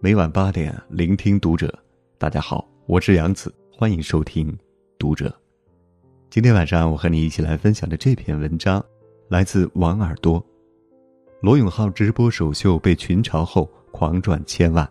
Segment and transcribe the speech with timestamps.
[0.00, 1.76] 每晚八点，聆听读者。
[2.18, 4.46] 大家好，我是杨子，欢迎收听
[4.96, 5.26] 《读者》。
[6.30, 8.84] 今天晚上，我和你一起来分享的这篇文章，
[9.26, 10.40] 来自王耳朵。
[11.40, 14.88] 罗永浩直播首秀被群嘲后，狂赚千万。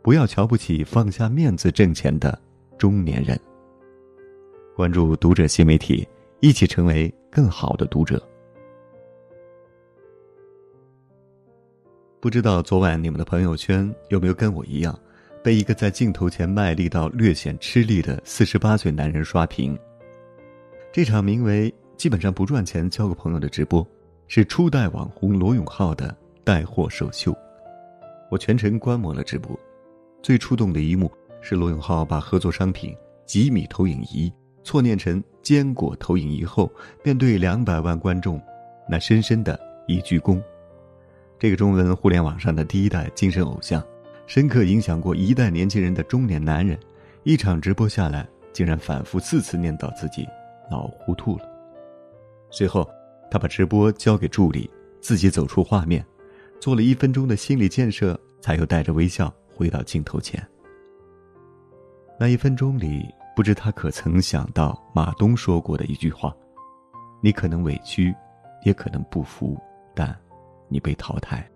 [0.00, 2.40] 不要瞧不起放下面子挣钱的
[2.78, 3.38] 中年人。
[4.74, 6.08] 关注《读者》新媒体，
[6.40, 8.26] 一起成为更好的读者。
[12.20, 14.96] 不知道昨晚你们的朋友圈有没有跟我一样，
[15.42, 19.76] 被一个在镜头前卖力到略显吃力的四十八岁男人刷屏？
[20.92, 23.86] 这场名为“基本上不赚钱交个朋友”的直播，
[24.28, 26.14] 是初代网红罗永浩的
[26.44, 27.34] 带货首秀。
[28.30, 29.58] 我全程观摩了直播，
[30.22, 32.94] 最触动的一幕是罗永浩把合作商品
[33.24, 34.30] 吉米投影仪
[34.62, 36.70] 错念成坚果投影仪后，
[37.02, 38.38] 便对两百万观众
[38.86, 40.38] 那深深的一鞠躬。
[41.40, 43.82] 这个中文互联网上的第一代精神偶像，
[44.26, 46.78] 深刻影响过一代年轻人的中年男人，
[47.22, 50.28] 一场直播下来，竟然反复四次念叨自己
[50.70, 51.50] 老糊涂了。
[52.50, 52.86] 随后，
[53.30, 54.68] 他把直播交给助理，
[55.00, 56.04] 自己走出画面，
[56.60, 60.46] 做了一分钟的心理建设，才又带着微笑回到镜头前。
[62.18, 63.02] 那一分钟里，
[63.34, 66.36] 不知他可曾想到马东说过的一句话
[67.24, 68.14] ：“你可能委屈，
[68.62, 69.58] 也可能不服，
[69.94, 70.14] 但……”
[70.70, 71.46] 你被淘汰。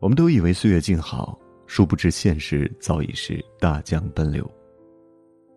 [0.00, 4.50] 我们都以为岁月静好，殊不知现实早已是大江奔流。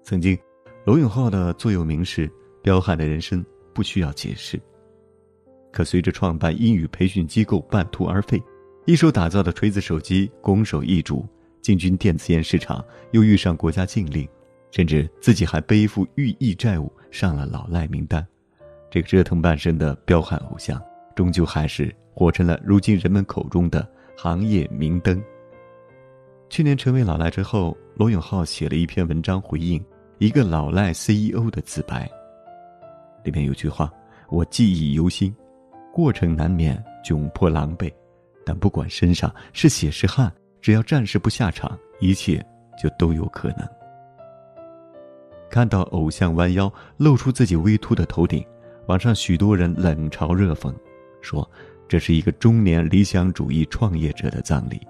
[0.04, 0.38] 曾经，
[0.86, 2.30] 罗永浩的座右铭是
[2.62, 4.60] ：“彪悍的人生不需要解释。”
[5.72, 8.40] 可随着创办英语培训机构半途而废，
[8.86, 11.26] 一手打造的锤子手机拱手易主，
[11.62, 14.28] 进军电子烟市场又遇上国家禁令，
[14.72, 18.24] 甚至自己还背负寓意债务上了老赖名单，
[18.92, 20.80] 这个折腾半生的彪悍偶像，
[21.16, 21.94] 终究还是。
[22.16, 25.20] 活成了如今人们口中的行业明灯。
[26.48, 29.84] 去年成为老赖之后，罗永浩写了一篇文章回应
[30.20, 32.08] 一个老赖 CEO 的自白。
[33.24, 33.92] 里面有句话
[34.30, 35.36] 我记忆犹新：
[35.92, 37.92] 过程难免窘迫狼狈，
[38.46, 42.46] 但不管身上是血是汗，只要暂时不下场，一切
[42.80, 43.68] 就都有可能。
[45.50, 48.46] 看到偶像弯腰露出自己微秃的头顶，
[48.86, 50.72] 网上许多人冷嘲热讽，
[51.24, 51.50] 说。
[51.86, 54.82] 这是一个中年理想主义创业者的葬礼。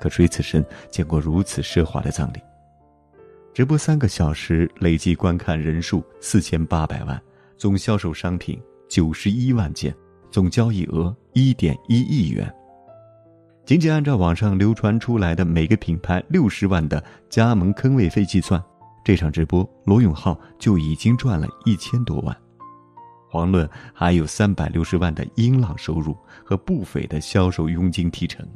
[0.00, 2.40] 可谁此生见过如此奢华的葬礼？
[3.54, 7.20] 直播三个小时，累计观看人数四千八百万，
[7.56, 9.94] 总销售商品九十一万件，
[10.32, 12.52] 总交易额一点一亿元。
[13.64, 18.60] 仅仅按照网上流传出来的每个品牌六十万的加盟坑位费计算，
[19.04, 22.36] 这场直播罗永浩就已经赚了一千多万。
[23.30, 28.46] 遑论还有三百六十万的音浪收入和不菲的销售佣金提成。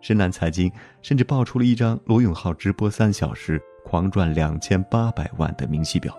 [0.00, 0.70] 深蓝财经
[1.02, 6.16] 甚至爆出了一张罗永浩直播三小时狂赚两千八百万的明细表。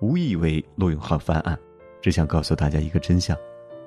[0.00, 1.58] 无意为罗永浩翻案，
[2.00, 3.36] 只想告诉大家一个真相：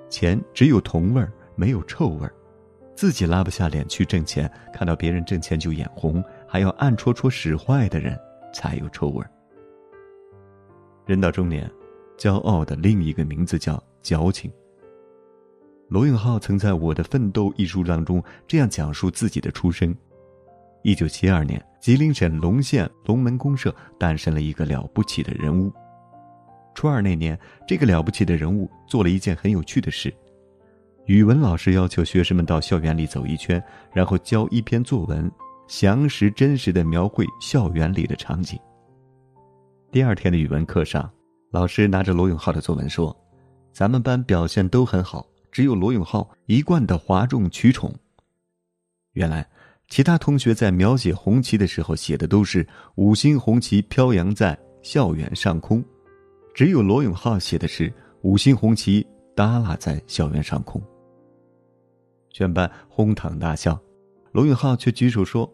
[0.09, 2.33] 钱只有铜味儿，没有臭味儿。
[2.95, 8.15] 自己拉不下脸去挣钱，看到别人挣钱就眼红，还要暗戳戳使坏的人，
[8.53, 9.29] 才有臭味儿。
[11.05, 11.69] 人到中年，
[12.17, 14.51] 骄傲的另一个名字叫矫情。
[15.89, 19.93] 罗永浩曾在《我的奋斗》一书当中这样讲述自己的出生：
[20.81, 25.71] 一九七二年，吉林省龙县龙门公社诞生了一个了不起的人物。
[26.73, 27.37] 初二那年，
[27.67, 30.11] 这个了不起的人物做了一件很有趣的事：
[31.05, 33.61] 语文老师要求学生们到校园里走一圈，
[33.93, 35.29] 然后交一篇作文，
[35.67, 38.57] 详实真实的描绘校园里的场景。
[39.93, 41.07] 第二天的语文课上，
[41.51, 43.15] 老师拿着罗永浩的作文说
[43.71, 47.93] ：“咱们班表现都很好，只有罗永浩一贯的哗众取宠。”
[49.13, 49.47] 原来，
[49.89, 52.67] 其他同学在描写红旗的时候写的都是
[52.97, 55.85] “五星红旗飘扬在校园上空”，
[56.55, 57.93] 只有罗永浩写的是
[58.23, 59.05] “五星红旗
[59.35, 60.81] 耷拉在校园上空”。
[62.33, 63.79] 全班哄堂大笑，
[64.31, 65.47] 罗永浩却举手说：“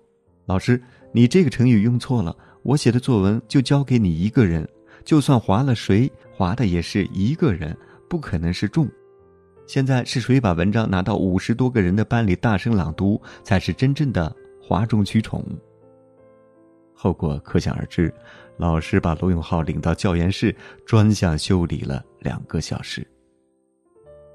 [0.47, 0.81] 老师，
[1.11, 2.33] 你这个成语用错了。”
[2.63, 4.67] 我写的作文就交给你一个人，
[5.03, 7.75] 就算划了谁，划的也是一个人，
[8.09, 8.87] 不可能是众。
[9.65, 15.45] 现在是谁把文章拿到五十多个人的班里大声朗读，才是真正的哗众取宠。
[16.93, 18.13] 后果可想而知，
[18.57, 20.53] 老师把罗永浩领到教研室，
[20.85, 23.07] 专项修理了两个小时。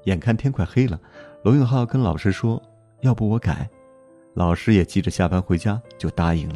[0.05, 0.99] 眼看天快黑了，
[1.43, 2.61] 罗永浩跟老师说
[3.01, 3.69] ：“要不我改。”
[4.33, 6.55] 老师也急着下班回家，就答应了。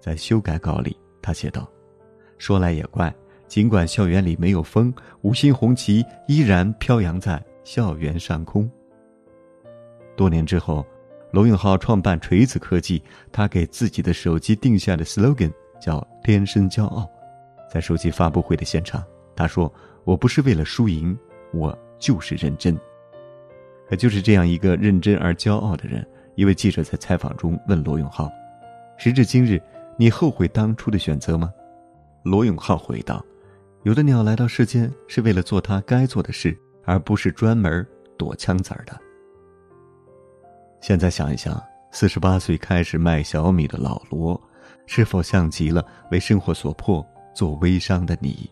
[0.00, 1.68] 在修改稿里，他写道
[2.38, 3.14] ：“说来也怪，
[3.46, 8.70] 尽管校园里没有风，五星红旗依然飘扬在校园上空。”
[10.16, 10.86] 多年之后，
[11.32, 17.08] 罗永浩创办锤子科技，他给自己的手机定下的 slogan 叫“天生骄傲”。
[17.68, 19.04] 在手机发布会的现场，
[19.34, 19.72] 他说
[20.04, 21.18] ：“我不是为了输赢，
[21.52, 22.78] 我就是认真。”
[23.88, 28.30] 可就是这样一个认真而骄傲的人，一位记者在采访中问罗永浩
[28.96, 29.60] ：“时至今日，
[29.96, 31.52] 你后悔当初的选择吗？”
[32.24, 33.24] 罗永浩回道
[33.84, 37.86] ：“有的鸟来到世间是为了做它该做的事，而不是专门
[38.18, 38.98] 躲枪子儿的。”
[40.82, 41.62] 现在想一想，
[41.92, 44.40] 四十八岁开始卖小米的老罗，
[44.86, 48.50] 是否像极了为生活所迫做微商的你？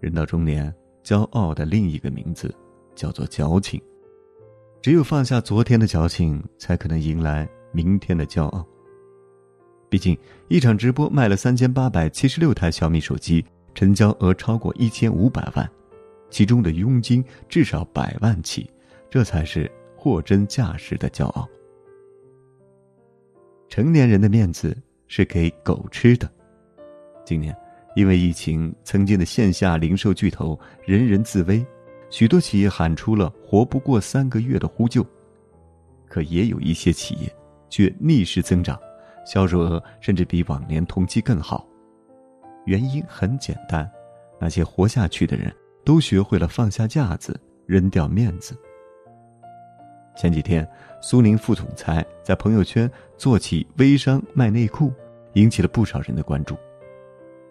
[0.00, 2.54] 人到中年，骄傲的另一个名字。
[2.94, 3.82] 叫做矫情。
[4.80, 8.64] 只有放下昨天的矫情，才可能迎来明天的骄傲。
[9.94, 10.18] 毕竟，
[10.48, 13.44] 一场直播卖了三千八百七十六台小米手机，
[13.76, 15.70] 成交额超过一千五百万，
[16.30, 18.68] 其中的佣金至少百万起，
[19.08, 21.48] 这才是货真价实的骄傲。
[23.68, 24.76] 成年人的面子
[25.06, 26.28] 是给狗吃的。
[27.24, 27.56] 今年，
[27.94, 31.64] 因为疫情，曾经的线下零售巨头人人自危。
[32.10, 35.06] 许多企业喊出了“活不过三个月”的呼救，
[36.08, 37.32] 可也有一些企业
[37.70, 38.76] 却逆势增长，
[39.24, 41.66] 销售额甚至比往年同期更好。
[42.66, 43.90] 原因很简单，
[44.40, 45.54] 那些活下去的人
[45.84, 48.56] 都学会了放下架子，扔掉面子。
[50.16, 50.66] 前几天，
[51.00, 54.92] 苏宁副总裁在朋友圈做起微商卖内裤，
[55.32, 56.56] 引起了不少人的关注。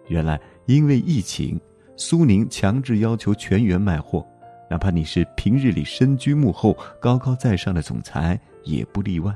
[0.07, 1.59] 原来，因为疫情，
[1.97, 4.25] 苏宁强制要求全员卖货。
[4.69, 9.35] 哪怕你是平日里身居幕后、高高在上的总裁，也不例外。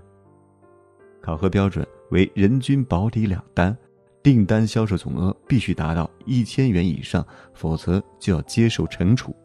[1.28, 3.78] 考核标准为人均保底两单，
[4.24, 9.36] 订单销售总额必须达到一千元以上，否则就要接受惩处。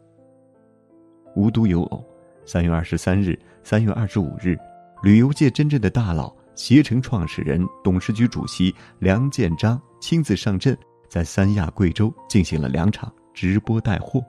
[1.35, 2.01] 无独有偶，
[2.45, 4.57] 三月二十三日、三月二十五日，
[5.03, 10.77] 旅游界真正的大佬携程创始人、董事局主席梁建章亲自上阵，
[11.09, 14.23] 在三亚、贵州进行了两场直播带货。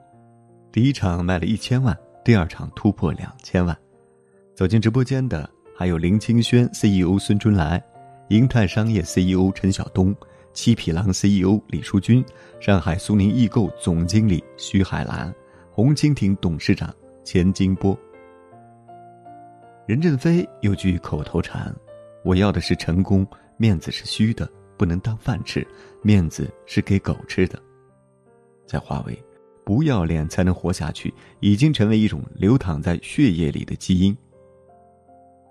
[0.73, 3.73] 第一场卖了一千万，第二场突破两千万。
[4.53, 7.83] 走进直播间的还有林清轩 CEO 孙春来、
[8.29, 10.15] 银泰商业 CEO 陈晓东、
[10.53, 12.23] 七匹狼 CEO 李书军、
[12.61, 15.35] 上海苏宁易购总经理徐海兰、
[15.69, 16.95] 红蜻蜓董事长
[17.25, 17.97] 钱金波。
[19.85, 21.75] 任正非有句口头禅
[22.23, 23.27] ：“我要的是成功，
[23.57, 25.67] 面子是虚的，不能当饭吃，
[26.01, 27.61] 面子是给狗吃的。”
[28.65, 29.21] 在华为。
[29.65, 34.15] 不要脸才能活下去，已经成为一种流淌在血液里的基因。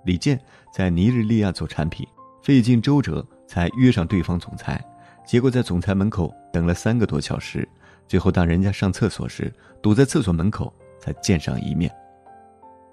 [0.05, 0.39] 李健
[0.73, 2.07] 在尼日利亚做产品，
[2.43, 4.85] 费尽周折才约上对方总裁，
[5.27, 7.69] 结果在总裁门口等了三个多小时，
[8.07, 9.53] 最后当人家上厕所时，
[9.83, 11.91] 堵在厕所门口才见上一面。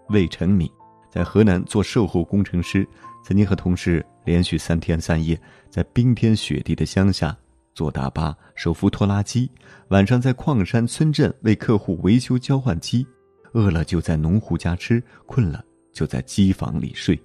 [0.09, 0.69] 魏成敏
[1.09, 2.87] 在河南做售后工程师，
[3.23, 7.35] 曾经和同事连续三天三夜在冰天雪地的乡下。
[7.73, 9.49] 坐大巴，手扶拖拉机，
[9.87, 13.07] 晚上在矿山村镇为客户维修交换机，
[13.53, 17.19] 饿了就在农户家吃，困了就在机房里睡。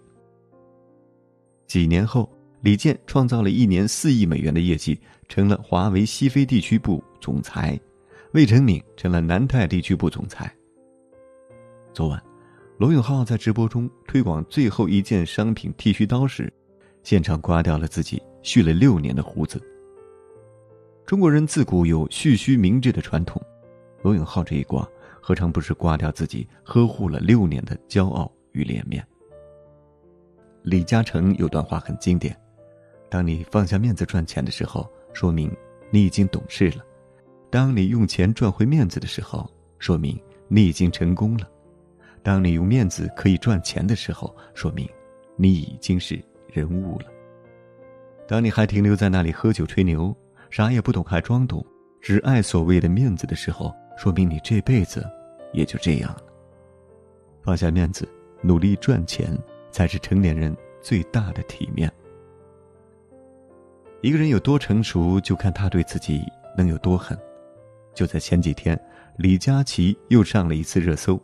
[1.66, 2.30] 几年后，
[2.60, 4.98] 李健创造了一年四亿美元的业绩，
[5.28, 7.78] 成了华为西非地区部总裁；
[8.32, 10.52] 魏成敏成了南泰地区部总裁。
[11.92, 12.22] 昨晚，
[12.78, 16.52] 罗永浩在直播中推广最后一件商品剃须刀时，
[17.02, 19.60] 现场刮掉了自己蓄了六年的胡子。
[21.04, 23.40] 中国人自古有蓄须明志的传统，
[24.02, 24.88] 罗永浩这一刮，
[25.20, 29.06] 何尝不是刮掉自己呵护了六年的骄傲与脸面？
[30.62, 32.34] 李嘉诚有段话很经典：
[33.10, 35.54] 当你放下面子赚钱的时候，说明
[35.90, 36.78] 你已经懂事了；
[37.50, 39.48] 当你用钱赚回面子的时候，
[39.78, 41.46] 说明你已经成功了；
[42.22, 44.88] 当你用面子可以赚钱的时候，说明
[45.36, 46.18] 你已经是
[46.50, 47.06] 人物了；
[48.26, 50.16] 当你还停留在那里喝酒吹牛。
[50.48, 51.62] 啥也不懂还装懂，
[52.00, 55.04] 只爱所谓的面子的时候，说明你这辈子
[55.52, 56.22] 也就这样了。
[57.42, 58.08] 放下面子，
[58.46, 59.36] 努力赚钱，
[59.72, 61.92] 才是成年人最大的体面。
[64.02, 66.22] 一个人有多成熟，就看他对自己
[66.56, 67.18] 能有多狠。
[67.92, 68.80] 就在前几天，
[69.16, 71.20] 李佳琦又上了一次热搜。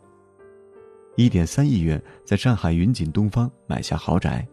[1.15, 4.45] 一点三亿元在上海云锦东方买下豪宅，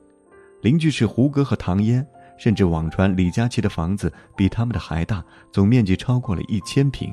[0.60, 2.06] 邻居是胡歌和唐嫣。
[2.38, 5.22] 甚至网传李佳琦的房子比他们的还大，
[5.52, 7.12] 总面积超过了一千平。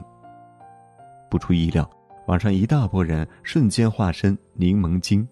[1.29, 1.89] 不出意料，
[2.27, 5.27] 网上一大波人瞬间化身柠檬精。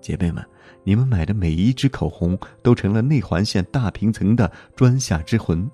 [0.00, 0.44] 姐妹们，
[0.84, 5.68] 你们买的每一支口红都成了内环线大平层的砖下之魂。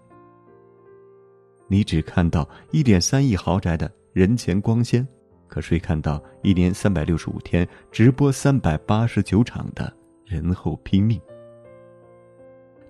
[1.68, 5.06] 你只看到一点三亿豪宅的人前光鲜，
[5.48, 9.92] 可谁看到一年三百六十五天直播三百八十九场的
[10.24, 11.20] 人后拼命？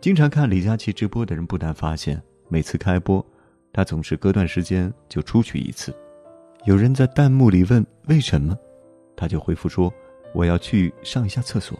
[0.00, 3.24] 经常看李佳琦直播的人不难发现，每次开播，
[3.72, 5.94] 他总是隔段时间就出去一次。
[6.64, 8.56] 有人在弹幕里问为什么，
[9.16, 9.92] 他就回复说
[10.36, 11.78] ：“我要去上一下厕所。”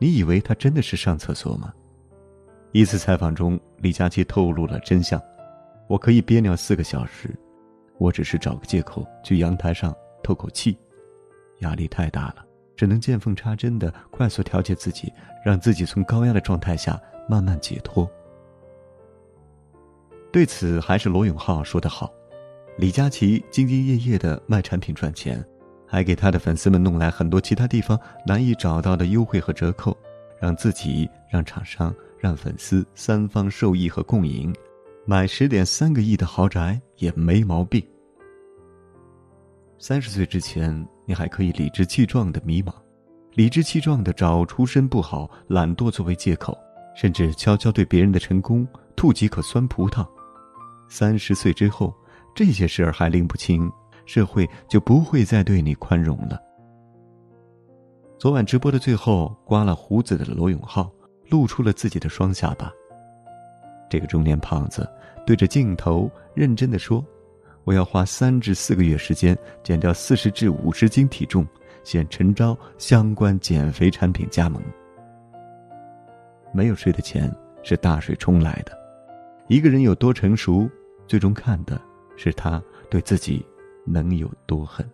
[0.00, 1.72] 你以为他真的是上厕所吗？
[2.72, 5.20] 一次采访中，李佳琦透露了真相
[5.86, 7.28] ：“我可以憋尿四个小时，
[7.98, 10.76] 我只是找个借口去阳台上透口气，
[11.58, 15.12] 压力太大了，只能见缝插针的快速调节自己，
[15.44, 18.10] 让自己从高压的状态下慢慢解脱。”
[20.32, 22.10] 对此，还是罗永浩说得好
[22.78, 25.44] ：“李佳琦兢兢业业的卖产品赚钱。”
[25.92, 29.94] 还给他的粉丝们弄来很多其他地方难以找到的优惠和折扣，
[30.40, 34.50] 让自己、让厂商、让粉丝三方受益和共赢，
[35.04, 37.86] 买十点三个亿的豪宅也没毛病。
[39.76, 42.72] 三十岁之前，你还可以理直气壮的迷茫，
[43.34, 46.56] 理直气壮的找出身不好、懒惰作为借口，
[46.96, 50.08] 甚至悄悄对别人的成功吐几口酸葡萄。
[50.88, 51.94] 三十岁之后，
[52.34, 53.70] 这些事儿还拎不清。
[54.12, 56.38] 社会就不会再对你宽容了。
[58.18, 60.92] 昨晚直播的最后，刮了胡子的罗永浩
[61.30, 62.70] 露出了自己的双下巴。
[63.88, 64.86] 这个中年胖子
[65.24, 67.02] 对着镜头认真的说
[67.64, 71.46] ：“我要花三至四个月时间减掉四十至五十斤体重，
[71.82, 74.62] 现诚招相关减肥产品加盟。”
[76.52, 78.78] 没有睡的钱是大水冲来的，
[79.48, 80.68] 一个人有多成熟，
[81.06, 81.80] 最终看的
[82.14, 83.42] 是他对自己。
[83.84, 84.88] 能有多狠？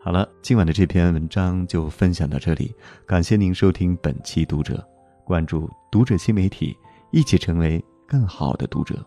[0.00, 4.82] 好了，今晚的这篇文章就分享到这里，感谢您收听本期读者，
[5.24, 6.76] 关注读者新媒体，
[7.10, 9.04] 一起成为更好的读者。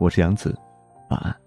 [0.00, 0.54] 我是杨子，
[1.08, 1.43] 晚安。